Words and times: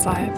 Sommerzeit. 0.00 0.36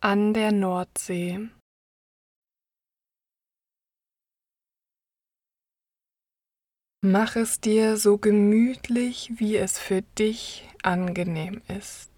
An 0.00 0.34
der 0.34 0.52
Nordsee. 0.52 1.48
Mach 7.02 7.36
es 7.36 7.60
dir 7.60 7.96
so 7.96 8.18
gemütlich, 8.18 9.32
wie 9.36 9.56
es 9.56 9.78
für 9.78 10.02
dich 10.02 10.68
angenehm 10.82 11.62
ist. 11.68 12.15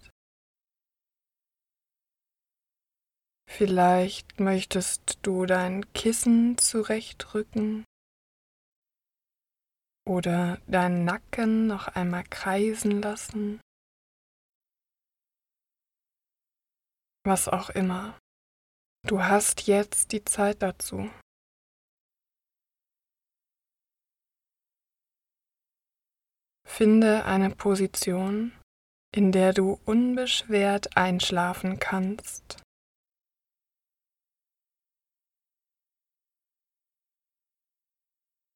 Vielleicht 3.51 4.39
möchtest 4.39 5.19
du 5.23 5.45
dein 5.45 5.91
Kissen 5.93 6.57
zurechtrücken 6.59 7.83
oder 10.07 10.61
deinen 10.67 11.03
Nacken 11.03 11.67
noch 11.67 11.87
einmal 11.87 12.23
kreisen 12.25 13.01
lassen. 13.01 13.59
Was 17.25 17.47
auch 17.47 17.71
immer. 17.71 18.17
Du 19.07 19.23
hast 19.23 19.67
jetzt 19.67 20.11
die 20.11 20.23
Zeit 20.23 20.61
dazu. 20.61 21.09
Finde 26.65 27.25
eine 27.25 27.49
Position, 27.49 28.53
in 29.13 29.31
der 29.31 29.53
du 29.53 29.79
unbeschwert 29.85 30.95
einschlafen 30.95 31.79
kannst. 31.79 32.63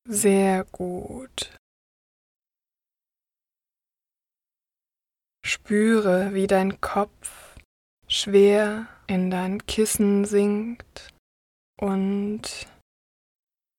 Sehr 0.06 0.66
gut. 0.66 1.58
Spüre, 5.46 6.34
wie 6.34 6.48
dein 6.48 6.82
Kopf 6.82 7.56
schwer 8.08 8.88
in 9.08 9.31
dein 9.31 9.66
Kissen 9.66 10.26
sinkt 10.26 11.14
und 11.80 12.68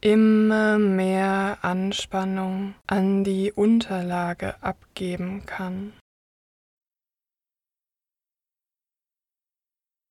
immer 0.01 0.79
mehr 0.79 1.59
Anspannung 1.63 2.75
an 2.87 3.25
die 3.25 3.53
Unterlage 3.53 4.63
abgeben 4.63 5.45
kann. 5.45 5.93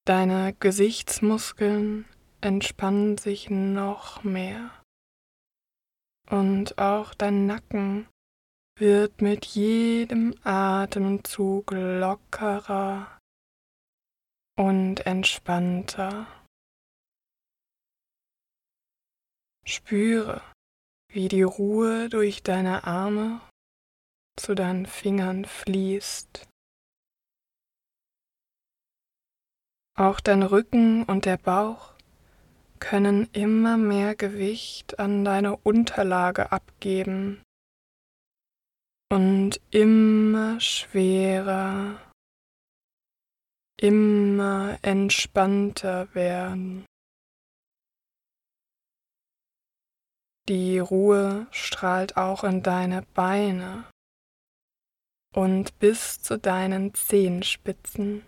Deine 0.06 0.54
Gesichtsmuskeln 0.54 2.06
entspannen 2.42 3.18
sich 3.18 3.50
noch 3.50 4.24
mehr 4.24 4.83
und 6.30 6.78
auch 6.78 7.14
dein 7.14 7.46
Nacken 7.46 8.08
wird 8.78 9.22
mit 9.22 9.46
jedem 9.46 10.34
Atemzug 10.44 11.72
lockerer 11.72 13.20
und 14.58 15.06
entspannter. 15.06 16.28
Spüre, 19.66 20.42
wie 21.10 21.28
die 21.28 21.44
Ruhe 21.44 22.10
durch 22.10 22.44
deine 22.44 22.84
Arme 22.86 23.42
zu 24.38 24.56
deinen 24.56 24.86
Fingern 24.86 25.46
fließt. 25.46 26.48
Auch 29.96 30.20
dein 30.20 30.42
Rücken 30.42 31.04
und 31.04 31.26
der 31.26 31.38
Bauch 31.38 31.93
können 32.84 33.30
immer 33.32 33.78
mehr 33.78 34.14
Gewicht 34.14 35.00
an 35.00 35.24
deine 35.24 35.56
Unterlage 35.56 36.52
abgeben 36.52 37.42
und 39.10 39.62
immer 39.72 40.60
schwerer, 40.60 42.02
immer 43.80 44.78
entspannter 44.82 46.14
werden. 46.14 46.86
Die 50.50 50.80
Ruhe 50.80 51.48
strahlt 51.52 52.18
auch 52.18 52.44
in 52.44 52.64
deine 52.64 53.04
Beine 53.14 53.90
und 55.34 55.80
bis 55.80 56.22
zu 56.22 56.38
deinen 56.38 56.94
Zehenspitzen. 56.94 58.26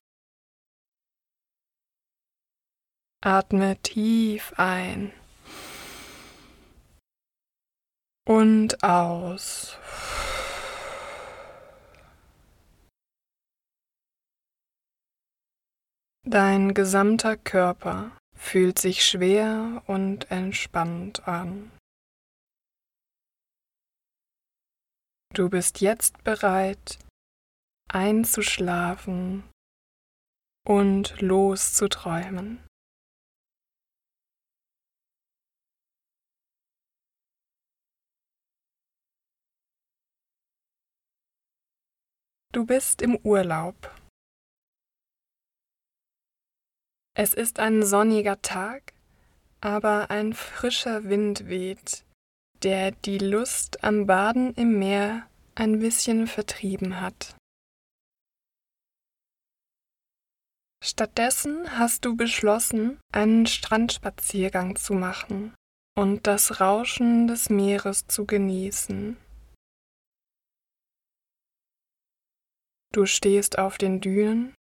Atme 3.26 3.76
tief 3.82 4.54
ein 4.58 5.12
und 8.28 8.84
aus. 8.84 9.80
Dein 16.24 16.76
gesamter 16.76 17.36
Körper 17.36 18.16
fühlt 18.36 18.78
sich 18.78 19.04
schwer 19.04 19.82
und 19.88 20.30
entspannt 20.30 21.28
an. 21.28 21.72
Du 25.34 25.50
bist 25.50 25.82
jetzt 25.82 26.24
bereit, 26.24 27.00
einzuschlafen 27.92 29.50
und 30.68 31.20
loszuträumen. 31.22 32.65
Du 42.56 42.66
bist 42.66 43.02
im 43.02 43.18
Urlaub. 43.18 43.76
Es 47.14 47.34
ist 47.34 47.60
ein 47.60 47.84
sonniger 47.84 48.42
Tag, 48.42 48.94
aber 49.60 50.10
ein 50.10 50.32
frischer 50.32 51.04
Wind 51.04 51.50
weht 51.50 52.06
der 52.64 52.92
die 52.92 53.18
Lust 53.18 53.84
am 53.84 54.06
Baden 54.06 54.54
im 54.54 54.80
Meer 54.80 55.28
ein 55.54 55.80
bisschen 55.80 56.28
vertrieben 56.28 57.02
hat. 57.02 57.36
Stattdessen 60.82 61.78
hast 61.78 62.06
du 62.06 62.16
beschlossen, 62.16 63.02
einen 63.12 63.48
Strandspaziergang 63.48 64.78
zu 64.78 64.94
machen 64.94 65.54
und 65.98 66.26
das 66.26 66.62
Rauschen 66.62 67.28
des 67.28 67.50
Meeres 67.50 68.08
zu 68.08 68.26
genießen. 68.26 69.18
Du 72.96 73.06
stehst 73.06 73.60
auf 73.60 73.78
den 73.78 74.00
Dünen 74.00 74.56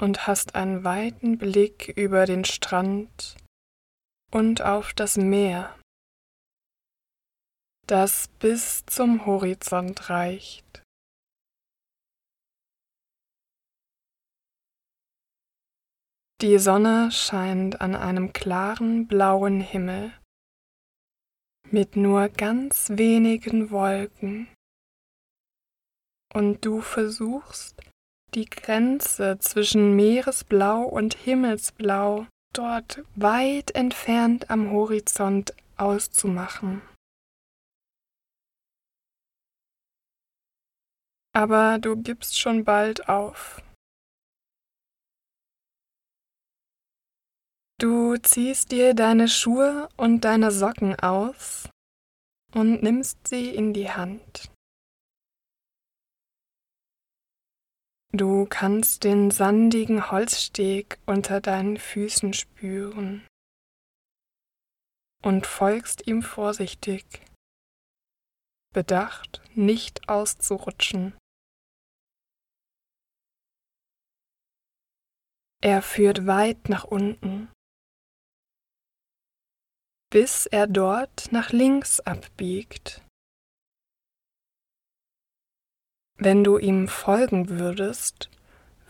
und 0.00 0.26
hast 0.26 0.56
einen 0.56 0.82
weiten 0.82 1.38
Blick 1.38 1.96
über 1.96 2.26
den 2.26 2.44
Strand 2.44 3.36
und 4.32 4.62
auf 4.62 4.94
das 4.94 5.16
Meer 5.16 5.78
das 7.86 8.26
bis 8.40 8.84
zum 8.86 9.26
Horizont 9.26 10.10
reicht. 10.10 10.82
Die 16.42 16.58
Sonne 16.58 17.12
scheint 17.12 17.80
an 17.80 17.94
einem 17.94 18.32
klaren 18.32 19.06
blauen 19.06 19.60
Himmel 19.60 20.12
mit 21.70 21.94
nur 21.94 22.28
ganz 22.28 22.88
wenigen 22.90 23.70
Wolken 23.70 24.48
und 26.36 26.64
du 26.64 26.80
versuchst, 26.80 27.80
die 28.34 28.44
Grenze 28.44 29.38
zwischen 29.38 29.96
Meeresblau 29.96 30.82
und 30.82 31.14
Himmelsblau 31.14 32.26
dort 32.52 33.02
weit 33.14 33.74
entfernt 33.74 34.50
am 34.50 34.70
Horizont 34.70 35.54
auszumachen. 35.76 36.82
aber 41.36 41.78
du 41.78 41.96
gibst 41.96 42.40
schon 42.40 42.64
bald 42.64 43.10
auf. 43.10 43.62
Du 47.78 48.16
ziehst 48.16 48.72
dir 48.72 48.94
deine 48.94 49.28
Schuhe 49.28 49.90
und 49.98 50.22
deine 50.22 50.50
Socken 50.50 50.98
aus 50.98 51.68
und 52.54 52.82
nimmst 52.82 53.28
sie 53.28 53.50
in 53.50 53.74
die 53.74 53.90
Hand. 53.90 54.50
Du 58.16 58.46
kannst 58.46 59.04
den 59.04 59.30
sandigen 59.30 60.10
Holzsteg 60.10 60.98
unter 61.04 61.42
deinen 61.42 61.76
Füßen 61.76 62.32
spüren 62.32 63.26
und 65.22 65.46
folgst 65.46 66.06
ihm 66.06 66.22
vorsichtig, 66.22 67.04
bedacht, 68.72 69.42
nicht 69.54 70.08
auszurutschen. 70.08 71.12
Er 75.62 75.82
führt 75.82 76.26
weit 76.26 76.70
nach 76.70 76.84
unten. 76.84 77.52
bis 80.10 80.46
er 80.46 80.66
dort 80.66 81.30
nach 81.32 81.50
links 81.50 82.00
abbiegt. 82.00 83.05
Wenn 86.18 86.44
du 86.44 86.56
ihm 86.56 86.88
folgen 86.88 87.50
würdest, 87.50 88.30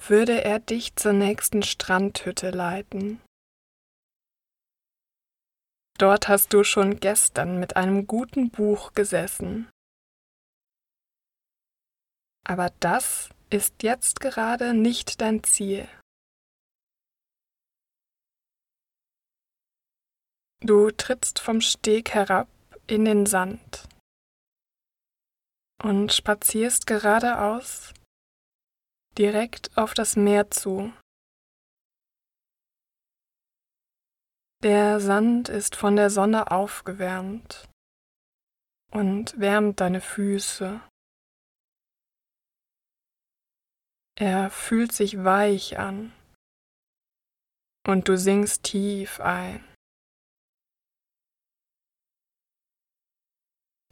würde 0.07 0.45
er 0.45 0.61
dich 0.61 0.95
zur 0.95 1.13
nächsten 1.13 1.65
Strandhütte 1.65 2.51
leiten. 2.51 3.21
Dort 5.99 6.29
hast 6.29 6.53
du 6.53 6.63
schon 6.63 7.01
gestern 7.01 7.59
mit 7.59 7.77
einem 7.77 8.07
guten 8.07 8.51
Buch 8.51 8.93
gesessen. 8.93 9.69
Aber 12.45 12.71
das 12.79 13.31
ist 13.51 13.83
jetzt 13.83 14.21
gerade 14.21 14.73
nicht 14.73 15.21
dein 15.21 15.43
Ziel. 15.43 15.89
Du 20.61 20.91
trittst 20.91 21.41
vom 21.41 21.61
Steg 21.61 22.15
herab 22.15 22.49
in 22.87 23.05
den 23.05 23.27
Sand 23.27 23.89
und 25.83 26.13
spazierst 26.13 26.87
geradeaus 26.87 27.93
direkt 29.17 29.77
auf 29.77 29.95
das 29.95 30.17
Meer 30.17 30.51
zu. 30.51 30.93
Der 34.63 35.01
Sand 35.01 35.49
ist 35.49 35.77
von 35.77 35.97
der 35.97 36.11
Sonne 36.11 36.51
aufgewärmt 36.51 37.69
und 38.91 39.39
wärmt 39.39 39.81
deine 39.81 40.01
Füße. 40.01 40.81
Er 44.19 44.51
fühlt 44.51 44.93
sich 44.93 45.23
weich 45.25 45.79
an 45.79 46.13
und 47.87 48.09
du 48.09 48.17
sinkst 48.17 48.63
tief 48.65 49.21
ein. 49.21 49.63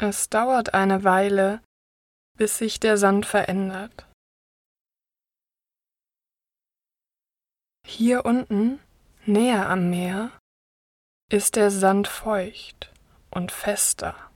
Es 0.00 0.28
dauert 0.28 0.74
eine 0.74 1.04
Weile, 1.04 1.62
bis 2.36 2.58
sich 2.58 2.80
der 2.80 2.96
Sand 2.96 3.26
verändert. 3.26 4.08
Hier 7.86 8.24
unten, 8.24 8.80
näher 9.26 9.68
am 9.68 9.90
Meer, 9.90 10.36
ist 11.30 11.56
der 11.56 11.70
Sand 11.70 12.08
feucht 12.08 12.92
und 13.30 13.52
fester. 13.52 14.30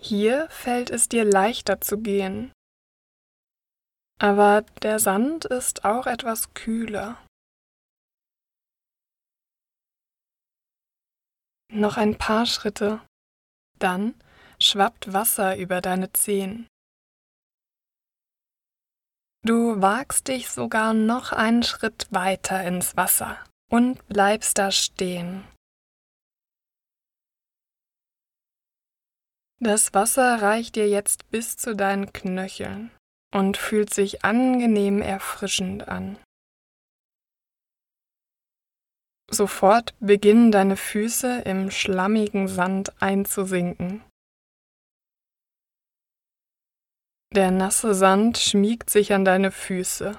Hier 0.00 0.48
fällt 0.50 0.90
es 0.90 1.08
dir 1.08 1.24
leichter 1.24 1.80
zu 1.80 1.98
gehen, 1.98 2.52
aber 4.20 4.62
der 4.82 4.98
Sand 4.98 5.44
ist 5.44 5.84
auch 5.84 6.06
etwas 6.06 6.54
kühler. 6.54 7.22
Noch 11.72 11.96
ein 11.96 12.16
paar 12.16 12.46
Schritte, 12.46 13.04
dann 13.78 14.14
schwappt 14.58 15.12
Wasser 15.12 15.56
über 15.56 15.80
deine 15.80 16.12
Zehen. 16.12 16.66
Du 19.42 19.80
wagst 19.80 20.28
dich 20.28 20.48
sogar 20.48 20.92
noch 20.92 21.32
einen 21.32 21.62
Schritt 21.62 22.08
weiter 22.10 22.64
ins 22.64 22.96
Wasser 22.96 23.38
und 23.70 24.06
bleibst 24.08 24.58
da 24.58 24.72
stehen. 24.72 25.44
Das 29.60 29.94
Wasser 29.94 30.42
reicht 30.42 30.76
dir 30.76 30.88
jetzt 30.88 31.30
bis 31.30 31.56
zu 31.56 31.74
deinen 31.74 32.12
Knöcheln 32.12 32.90
und 33.32 33.56
fühlt 33.56 33.94
sich 33.94 34.24
angenehm 34.24 35.00
erfrischend 35.00 35.88
an. 35.88 36.18
Sofort 39.30 39.94
beginnen 39.98 40.52
deine 40.52 40.76
Füße 40.76 41.42
im 41.42 41.70
schlammigen 41.70 42.48
Sand 42.48 43.00
einzusinken. 43.00 44.02
Der 47.36 47.50
nasse 47.50 47.94
Sand 47.94 48.38
schmiegt 48.38 48.88
sich 48.88 49.12
an 49.12 49.26
deine 49.26 49.50
Füße. 49.52 50.18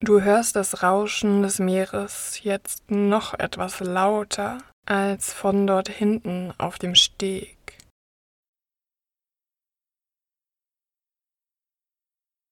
Du 0.00 0.20
hörst 0.20 0.56
das 0.56 0.82
Rauschen 0.82 1.42
des 1.42 1.58
Meeres 1.58 2.42
jetzt 2.42 2.90
noch 2.90 3.32
etwas 3.32 3.80
lauter 3.80 4.58
als 4.84 5.32
von 5.32 5.66
dort 5.66 5.88
hinten 5.88 6.52
auf 6.58 6.78
dem 6.78 6.94
Steg. 6.94 7.78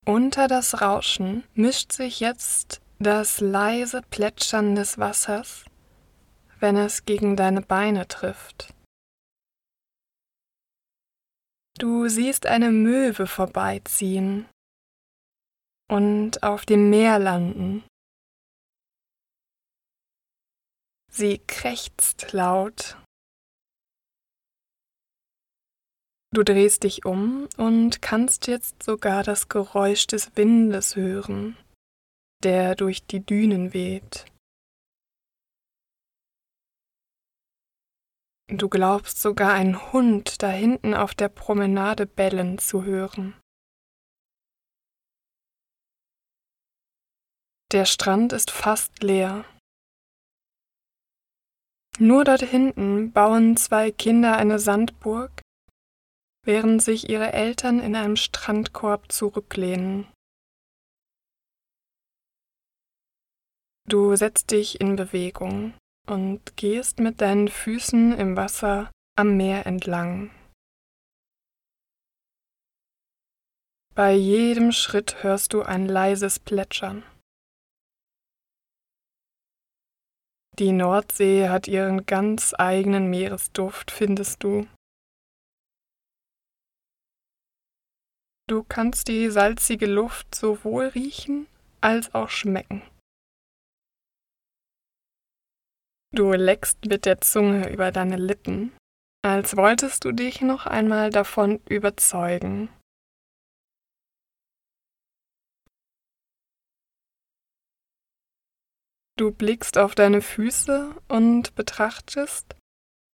Unter 0.06 0.48
das 0.48 0.80
Rauschen 0.80 1.44
mischt 1.52 1.92
sich 1.92 2.20
jetzt 2.20 2.80
das 2.98 3.40
leise 3.40 4.00
Plätschern 4.00 4.74
des 4.74 4.96
Wassers, 4.96 5.66
wenn 6.60 6.76
es 6.76 7.04
gegen 7.04 7.36
deine 7.36 7.62
Beine 7.62 8.06
trifft. 8.08 8.72
Du 11.78 12.08
siehst 12.08 12.46
eine 12.46 12.70
Möwe 12.70 13.26
vorbeiziehen 13.26 14.46
und 15.90 16.42
auf 16.42 16.66
dem 16.66 16.90
Meer 16.90 17.18
landen. 17.18 17.84
Sie 21.10 21.38
krächzt 21.38 22.32
laut 22.32 22.96
Du 26.32 26.44
drehst 26.44 26.84
dich 26.84 27.04
um 27.04 27.48
und 27.56 28.02
kannst 28.02 28.46
jetzt 28.46 28.84
sogar 28.84 29.24
das 29.24 29.48
Geräusch 29.48 30.06
des 30.06 30.36
Windes 30.36 30.94
hören, 30.94 31.56
der 32.44 32.76
durch 32.76 33.04
die 33.04 33.18
Dünen 33.18 33.74
weht. 33.74 34.29
Du 38.52 38.69
glaubst 38.69 39.23
sogar 39.23 39.52
einen 39.52 39.93
Hund 39.93 40.43
da 40.43 40.49
hinten 40.49 40.93
auf 40.93 41.14
der 41.14 41.29
Promenade 41.29 42.06
bellen 42.06 42.58
zu 42.58 42.85
hören. 42.85 43.41
Der 47.73 47.85
Strand 47.85 48.32
ist 48.32 48.50
fast 48.50 49.02
leer. 49.02 49.44
Nur 51.99 52.25
dort 52.25 52.42
hinten 52.42 53.12
bauen 53.12 53.57
zwei 53.57 53.92
Kinder 53.92 54.37
eine 54.37 54.59
Sandburg 54.59 55.42
während 56.42 56.83
sich 56.83 57.09
ihre 57.09 57.33
Eltern 57.33 57.80
in 57.80 57.95
einem 57.95 58.16
Strandkorb 58.16 59.12
zurücklehnen. 59.12 60.07
Du 63.88 64.16
setzt 64.16 64.50
dich 64.50 64.80
in 64.80 64.97
Bewegung 64.97 65.75
und 66.11 66.57
gehst 66.57 66.99
mit 66.99 67.21
deinen 67.21 67.47
Füßen 67.49 68.12
im 68.19 68.37
Wasser 68.37 68.90
am 69.17 69.37
Meer 69.37 69.64
entlang. 69.67 70.31
Bei 73.95 74.12
jedem 74.12 74.73
Schritt 74.73 75.23
hörst 75.23 75.52
du 75.52 75.62
ein 75.62 75.87
leises 75.87 76.40
Plätschern. 76.40 77.05
Die 80.59 80.73
Nordsee 80.73 81.49
hat 81.49 81.69
ihren 81.69 82.07
ganz 82.07 82.55
eigenen 82.59 83.09
Meeresduft, 83.09 83.90
findest 83.90 84.43
du. 84.43 84.67
Du 88.49 88.64
kannst 88.64 89.07
die 89.07 89.31
salzige 89.31 89.87
Luft 89.87 90.35
sowohl 90.35 90.87
riechen 90.87 91.47
als 91.81 92.14
auch 92.14 92.31
schmecken. 92.31 92.83
Du 96.12 96.33
leckst 96.33 96.87
mit 96.87 97.07
der 97.07 97.21
Zunge 97.21 97.73
über 97.73 97.93
deine 97.93 98.17
Lippen, 98.17 98.76
als 99.23 99.57
wolltest 99.57 100.05
du 100.05 100.11
dich 100.11 100.40
noch 100.40 100.67
einmal 100.67 101.11
davon 101.11 101.61
überzeugen. 101.69 102.69
Du 109.17 109.31
blickst 109.31 109.79
auf 109.79 109.95
deine 109.95 110.21
Füße 110.21 110.97
und 111.07 111.55
betrachtest, 111.55 112.57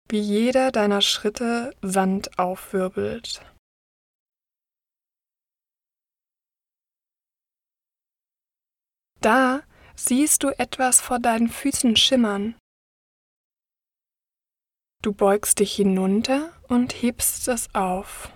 wie 0.08 0.20
jeder 0.20 0.70
deiner 0.70 1.00
Schritte 1.00 1.74
Sand 1.82 2.38
aufwirbelt. 2.38 3.42
Da 9.20 9.62
siehst 9.96 10.42
du 10.42 10.50
etwas 10.50 11.00
vor 11.00 11.18
deinen 11.18 11.48
Füßen 11.48 11.96
schimmern. 11.96 12.54
Du 15.04 15.12
beugst 15.12 15.58
dich 15.58 15.74
hinunter 15.74 16.50
und 16.68 16.92
hebst 16.92 17.46
es 17.48 17.74
auf. 17.74 18.32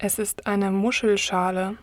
Es 0.00 0.18
ist 0.18 0.46
eine 0.46 0.70
Muschelschale. 0.70 1.76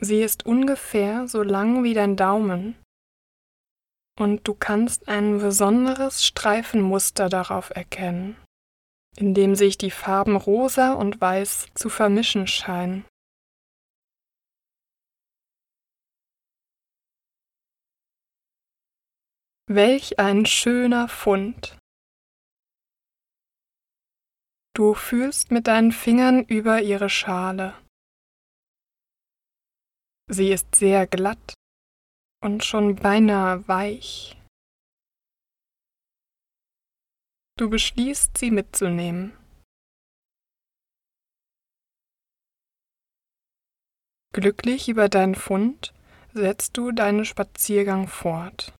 Sie 0.00 0.20
ist 0.20 0.44
ungefähr 0.44 1.26
so 1.28 1.42
lang 1.42 1.82
wie 1.82 1.94
dein 1.94 2.16
Daumen 2.16 2.76
und 4.20 4.46
du 4.46 4.54
kannst 4.54 5.08
ein 5.08 5.38
besonderes 5.38 6.24
Streifenmuster 6.24 7.28
darauf 7.28 7.70
erkennen 7.70 8.36
in 9.18 9.34
dem 9.34 9.56
sich 9.56 9.76
die 9.76 9.90
Farben 9.90 10.36
rosa 10.36 10.92
und 10.92 11.20
weiß 11.20 11.68
zu 11.74 11.88
vermischen 11.88 12.46
scheinen. 12.46 13.04
Welch 19.70 20.18
ein 20.18 20.46
schöner 20.46 21.08
Fund. 21.08 21.76
Du 24.74 24.94
fühlst 24.94 25.50
mit 25.50 25.66
deinen 25.66 25.92
Fingern 25.92 26.42
über 26.42 26.80
ihre 26.80 27.10
Schale. 27.10 27.76
Sie 30.30 30.48
ist 30.52 30.74
sehr 30.74 31.06
glatt 31.06 31.52
und 32.42 32.64
schon 32.64 32.96
beinahe 32.96 33.68
weich. 33.68 34.40
Du 37.58 37.68
beschließt, 37.68 38.38
sie 38.38 38.50
mitzunehmen. 38.50 39.36
Glücklich 44.32 44.88
über 44.88 45.10
deinen 45.10 45.34
Fund 45.34 45.92
setzt 46.32 46.74
du 46.78 46.90
deinen 46.90 47.26
Spaziergang 47.26 48.08
fort. 48.08 48.72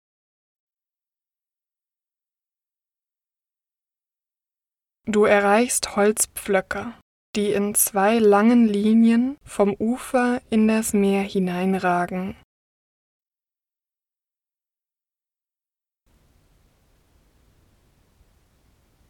Du 5.11 5.25
erreichst 5.25 5.97
Holzpflöcke, 5.97 6.93
die 7.35 7.53
in 7.53 7.75
zwei 7.75 8.19
langen 8.19 8.67
Linien 8.67 9.39
vom 9.43 9.75
Ufer 9.79 10.43
in 10.51 10.69
das 10.69 10.93
Meer 10.93 11.23
hineinragen. 11.23 12.37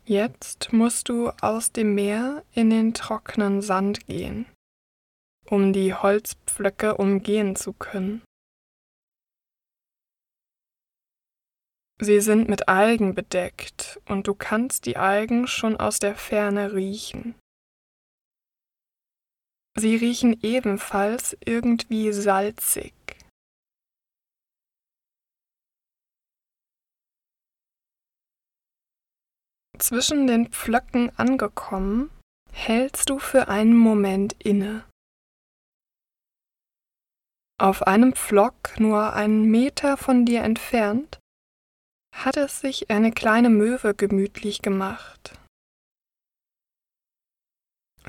Jetzt 0.04 0.72
musst 0.72 1.08
du 1.08 1.30
aus 1.40 1.72
dem 1.72 1.96
Meer 1.96 2.44
in 2.52 2.70
den 2.70 2.94
trockenen 2.94 3.60
Sand 3.60 4.06
gehen, 4.06 4.46
um 5.46 5.72
die 5.72 5.94
Holzpflöcke 5.94 6.96
umgehen 6.96 7.56
zu 7.56 7.72
können. 7.72 8.22
Sie 12.00 12.20
sind 12.20 12.48
mit 12.48 12.68
Algen 12.68 13.14
bedeckt 13.14 14.00
und 14.06 14.28
du 14.28 14.34
kannst 14.34 14.86
die 14.86 14.96
Algen 14.96 15.48
schon 15.48 15.76
aus 15.76 15.98
der 15.98 16.14
Ferne 16.14 16.72
riechen. 16.72 17.34
Sie 19.76 19.96
riechen 19.96 20.38
ebenfalls 20.42 21.36
irgendwie 21.44 22.12
salzig. 22.12 22.94
Zwischen 29.78 30.26
den 30.26 30.50
Pflöcken 30.50 31.16
angekommen, 31.18 32.10
hältst 32.52 33.10
du 33.10 33.18
für 33.18 33.48
einen 33.48 33.76
Moment 33.76 34.34
inne. 34.44 34.84
Auf 37.60 37.82
einem 37.82 38.14
Pflock 38.14 38.78
nur 38.78 39.14
einen 39.14 39.44
Meter 39.50 39.96
von 39.96 40.24
dir 40.24 40.42
entfernt 40.42 41.17
hat 42.24 42.36
es 42.36 42.60
sich 42.60 42.90
eine 42.90 43.12
kleine 43.12 43.48
Möwe 43.48 43.94
gemütlich 43.94 44.60
gemacht. 44.60 45.38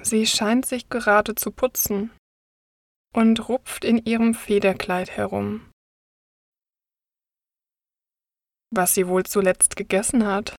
Sie 0.01 0.25
scheint 0.25 0.65
sich 0.65 0.89
gerade 0.89 1.35
zu 1.35 1.51
putzen 1.51 2.11
und 3.13 3.49
rupft 3.49 3.83
in 3.83 3.97
ihrem 4.05 4.33
Federkleid 4.33 5.11
herum. 5.11 5.71
Was 8.71 8.93
sie 8.93 9.07
wohl 9.07 9.25
zuletzt 9.25 9.75
gegessen 9.75 10.25
hat. 10.25 10.55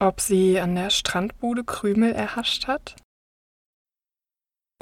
Ob 0.00 0.20
sie 0.20 0.60
an 0.60 0.74
der 0.74 0.90
Strandbude 0.90 1.64
Krümel 1.64 2.12
erhascht 2.12 2.66
hat? 2.66 2.96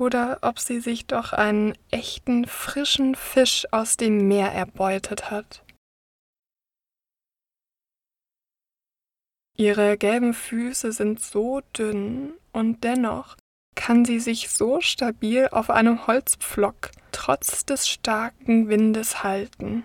Oder 0.01 0.39
ob 0.43 0.59
sie 0.59 0.81
sich 0.81 1.07
doch 1.07 1.33
einen 1.33 1.77
echten 1.91 2.47
frischen 2.47 3.15
Fisch 3.15 3.67
aus 3.73 3.97
dem 3.97 4.27
Meer 4.29 4.53
erbeutet 4.53 5.31
hat. 5.31 5.65
Ihre 9.57 9.99
gelben 9.99 10.35
Füße 10.35 10.93
sind 10.93 11.21
so 11.21 11.61
dünn 11.77 12.33
und 12.53 12.83
dennoch 12.85 13.37
kann 13.75 14.05
sie 14.05 14.19
sich 14.19 14.51
so 14.51 14.81
stabil 14.81 15.49
auf 15.51 15.71
einem 15.71 16.07
Holzpflock 16.07 16.91
trotz 17.13 17.65
des 17.65 17.89
starken 17.89 18.69
Windes 18.69 19.23
halten. 19.23 19.85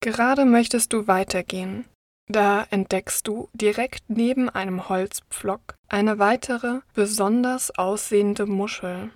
Gerade 0.00 0.44
möchtest 0.44 0.92
du 0.92 1.06
weitergehen. 1.06 1.84
Da 2.28 2.64
entdeckst 2.70 3.26
du 3.26 3.48
direkt 3.52 4.08
neben 4.08 4.48
einem 4.48 4.88
Holzpflock 4.88 5.74
eine 5.88 6.18
weitere, 6.18 6.80
besonders 6.94 7.76
aussehende 7.76 8.46
Muschel. 8.46 9.10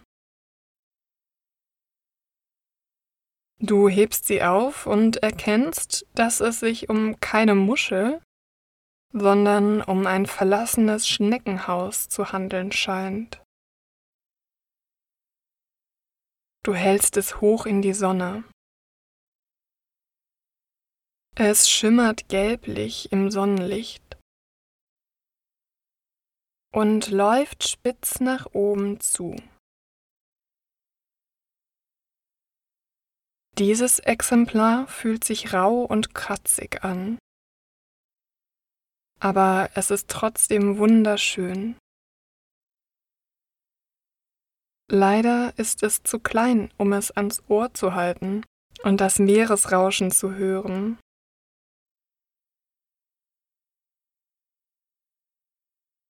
Du 3.58 3.88
hebst 3.88 4.26
sie 4.26 4.42
auf 4.42 4.86
und 4.86 5.22
erkennst, 5.22 6.06
dass 6.14 6.40
es 6.40 6.60
sich 6.60 6.90
um 6.90 7.18
keine 7.20 7.54
Muschel, 7.54 8.20
sondern 9.12 9.80
um 9.80 10.06
ein 10.06 10.26
verlassenes 10.26 11.08
Schneckenhaus 11.08 12.08
zu 12.08 12.32
handeln 12.32 12.70
scheint. 12.70 13.42
Du 16.62 16.74
hältst 16.74 17.16
es 17.16 17.40
hoch 17.40 17.64
in 17.64 17.80
die 17.80 17.94
Sonne. 17.94 18.44
Es 21.38 21.68
schimmert 21.68 22.30
gelblich 22.30 23.12
im 23.12 23.30
Sonnenlicht 23.30 24.16
und 26.72 27.10
läuft 27.10 27.68
spitz 27.68 28.20
nach 28.20 28.46
oben 28.54 29.00
zu. 29.00 29.36
Dieses 33.58 33.98
Exemplar 33.98 34.86
fühlt 34.88 35.24
sich 35.24 35.52
rau 35.52 35.82
und 35.82 36.14
kratzig 36.14 36.82
an, 36.82 37.18
aber 39.20 39.68
es 39.74 39.90
ist 39.90 40.08
trotzdem 40.08 40.78
wunderschön. 40.78 41.76
Leider 44.90 45.52
ist 45.58 45.82
es 45.82 46.02
zu 46.02 46.18
klein, 46.18 46.72
um 46.78 46.94
es 46.94 47.10
ans 47.10 47.42
Ohr 47.48 47.74
zu 47.74 47.92
halten 47.92 48.42
und 48.84 49.02
das 49.02 49.18
Meeresrauschen 49.18 50.10
zu 50.10 50.32
hören. 50.32 50.98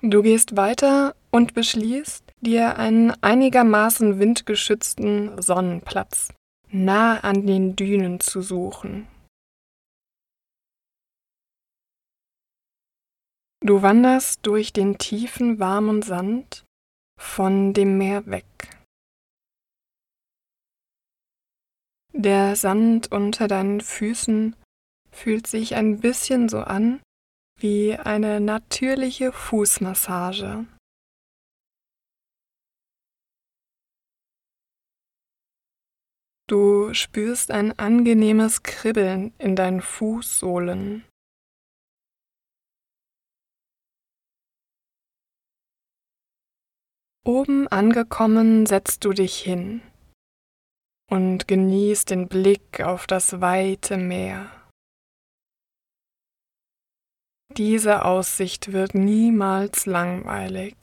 Du 0.03 0.23
gehst 0.23 0.57
weiter 0.57 1.17
und 1.31 1.55
beschließt, 1.55 2.25
dir 2.41 2.79
einen 2.79 3.11
einigermaßen 3.23 4.19
windgeschützten 4.19 5.41
Sonnenplatz 5.41 6.29
nah 6.71 7.21
an 7.21 7.47
den 7.47 7.77
Dünen 7.77 8.21
zu 8.21 8.43
suchen. 8.43 9.07
Du 13.61 13.83
wanderst 13.83 14.47
durch 14.47 14.73
den 14.73 14.99
tiefen, 14.99 15.59
warmen 15.59 16.03
Sand 16.03 16.65
von 17.19 17.73
dem 17.73 17.99
Meer 17.99 18.27
weg. 18.27 18.45
Der 22.13 22.57
Sand 22.57 23.11
unter 23.13 23.49
deinen 23.49 23.81
Füßen 23.81 24.55
fühlt 25.11 25.47
sich 25.47 25.75
ein 25.75 26.01
bisschen 26.01 26.49
so 26.49 26.61
an, 26.61 27.01
wie 27.59 27.97
eine 27.97 28.41
natürliche 28.41 29.33
Fußmassage. 29.33 30.67
Du 36.49 36.95
spürst 36.95 37.51
ein 37.51 37.77
angenehmes 37.77 38.63
Kribbeln 38.63 39.35
in 39.39 39.57
deinen 39.57 39.81
Fußsohlen. 39.81 41.05
Oben 47.25 47.67
angekommen 47.67 48.67
setzt 48.67 49.05
du 49.05 49.13
dich 49.13 49.41
hin 49.41 49.83
und 51.11 51.49
genießt 51.49 52.11
den 52.11 52.29
Blick 52.29 52.81
auf 52.81 53.09
das 53.09 53.41
weite 53.41 53.97
Meer. 53.97 54.56
Diese 57.57 58.05
Aussicht 58.05 58.73
wird 58.73 58.95
niemals 58.95 59.87
langweilig. 59.87 60.77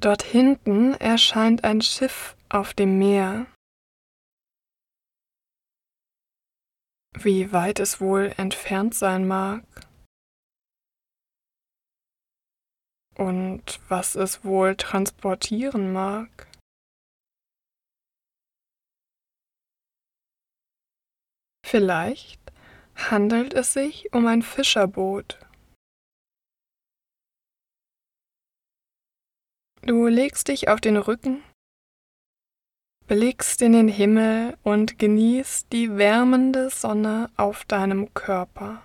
Dort 0.00 0.24
hinten 0.24 0.94
erscheint 0.94 1.62
ein 1.62 1.80
Schiff 1.80 2.36
auf 2.48 2.74
dem 2.74 2.98
Meer. 2.98 3.46
Wie 7.14 7.52
weit 7.52 7.78
es 7.78 8.00
wohl 8.00 8.34
entfernt 8.36 8.96
sein 8.96 9.28
mag. 9.28 9.64
Und 13.14 13.78
was 13.88 14.16
es 14.16 14.44
wohl 14.44 14.74
transportieren 14.74 15.92
mag. 15.92 16.48
Vielleicht 21.64 22.41
handelt 23.10 23.54
es 23.54 23.72
sich 23.72 24.12
um 24.12 24.26
ein 24.26 24.42
Fischerboot. 24.42 25.38
Du 29.82 30.06
legst 30.06 30.48
dich 30.48 30.68
auf 30.68 30.80
den 30.80 30.96
Rücken, 30.96 31.42
blickst 33.08 33.60
in 33.62 33.72
den 33.72 33.88
Himmel 33.88 34.56
und 34.62 34.98
genießt 34.98 35.72
die 35.72 35.96
wärmende 35.96 36.70
Sonne 36.70 37.30
auf 37.36 37.64
deinem 37.64 38.14
Körper. 38.14 38.84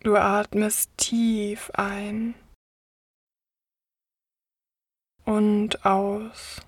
Du 0.00 0.16
atmest 0.16 0.90
tief 0.96 1.70
ein 1.74 2.34
und 5.24 5.84
aus 5.84 6.65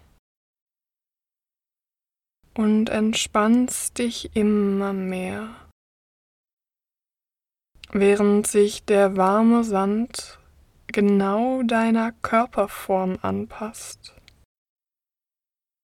und 2.58 2.88
entspannst 2.90 3.98
dich 3.98 4.34
immer 4.34 4.92
mehr, 4.92 5.54
während 7.92 8.48
sich 8.48 8.84
der 8.84 9.16
warme 9.16 9.62
Sand 9.62 10.40
genau 10.88 11.62
deiner 11.62 12.10
Körperform 12.10 13.16
anpasst 13.22 14.16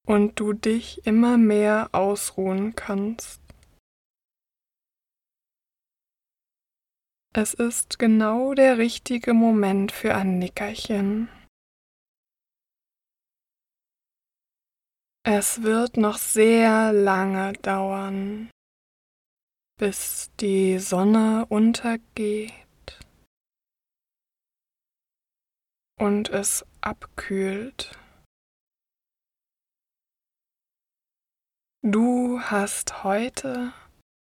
und 0.05 0.37
du 0.37 0.51
dich 0.51 1.07
immer 1.07 1.37
mehr 1.37 1.87
ausruhen 1.93 2.75
kannst. 2.75 3.39
Es 7.33 7.53
ist 7.53 7.99
genau 7.99 8.53
der 8.53 8.77
richtige 8.77 9.33
Moment 9.33 9.93
für 9.93 10.13
ein 10.13 10.39
Nickerchen. 10.39 11.29
Es 15.27 15.63
wird 15.63 15.97
noch 15.97 16.19
sehr 16.19 16.93
lange 16.93 17.53
dauern, 17.53 18.51
bis 19.79 20.29
die 20.39 20.77
Sonne 20.77 21.47
untergeht 21.49 22.53
und 25.99 26.29
es 26.29 26.63
abkühlt. 26.81 27.97
Du 31.81 32.39
hast 32.41 33.03
heute 33.03 33.73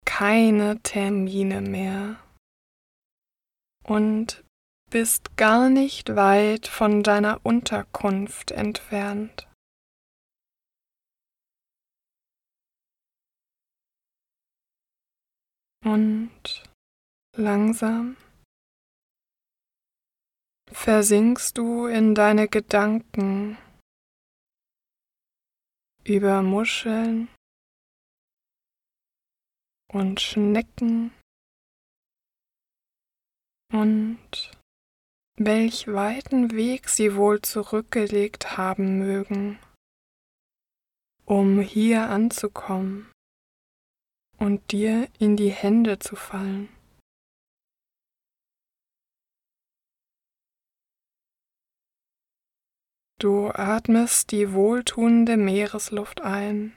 keine 0.05 0.79
Termine 0.83 1.61
mehr 1.61 2.19
und 3.83 4.43
bist 4.91 5.35
gar 5.35 5.69
nicht 5.69 6.15
weit 6.15 6.67
von 6.67 7.01
deiner 7.01 7.39
Unterkunft 7.43 8.51
entfernt. 8.51 9.47
Und 15.85 16.63
langsam 17.37 18.17
versinkst 20.71 21.55
du 21.59 21.85
in 21.85 22.15
deine 22.15 22.47
Gedanken 22.47 23.59
über 26.03 26.41
Muscheln 26.41 27.27
und 29.93 30.19
Schnecken 30.21 31.13
und 33.71 34.51
welch 35.37 35.87
weiten 35.87 36.51
Weg 36.51 36.89
sie 36.89 37.15
wohl 37.15 37.43
zurückgelegt 37.43 38.57
haben 38.57 38.97
mögen, 38.97 39.59
um 41.25 41.59
hier 41.59 42.09
anzukommen 42.09 43.11
und 44.37 44.71
dir 44.71 45.07
in 45.19 45.35
die 45.35 45.49
Hände 45.49 45.99
zu 45.99 46.15
fallen. 46.15 46.69
Du 53.19 53.49
atmest 53.49 54.31
die 54.31 54.51
wohltuende 54.51 55.37
Meeresluft 55.37 56.21
ein 56.21 56.73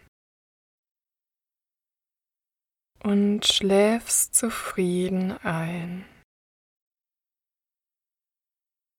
und 3.02 3.44
schläfst 3.44 4.34
zufrieden 4.34 5.32
ein. 5.38 6.04